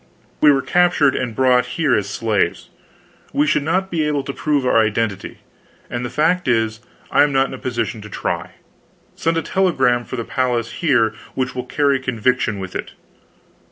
[0.41, 2.69] We were captured and brought here as slaves.
[3.33, 5.41] We should not be able to prove our identity
[5.91, 6.79] and the fact is,
[7.11, 8.53] I am not in a position to try.
[9.13, 12.93] Send a telegram for the palace here which will carry conviction with it."